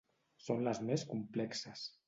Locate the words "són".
0.45-0.63